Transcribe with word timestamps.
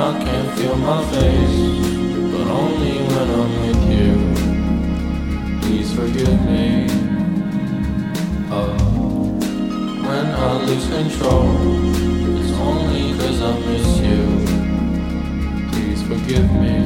I 0.00 0.12
can't 0.24 0.50
feel 0.56 0.76
my 0.76 1.04
face, 1.10 1.58
but 2.32 2.46
only 2.46 2.98
when 3.10 3.28
I'm 3.40 3.52
with 3.62 3.82
you. 3.94 4.14
Please 5.60 5.90
forgive 5.92 6.40
me. 6.46 6.86
Oh, 8.48 8.76
when 10.06 10.26
I 10.26 10.64
lose 10.66 10.86
control, 10.88 11.50
it's 12.38 12.52
only 12.68 13.18
cause 13.18 13.42
I 13.42 13.58
miss 13.66 13.88
you. 14.06 14.22
Please 15.72 16.00
forgive 16.02 16.48
me. 16.52 16.77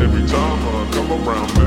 Every 0.00 0.26
time 0.26 0.58
I 0.64 0.90
come 0.90 1.12
around. 1.12 1.57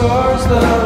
scars 0.00 0.46
that 0.46 0.79